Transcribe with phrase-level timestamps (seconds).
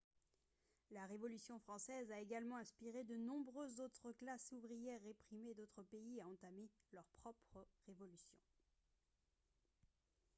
[0.89, 6.27] la révolution française a également inspiré de nombreuses autres classes ouvrières réprimées d'autres pays à
[6.27, 8.35] entamer leur propre révolution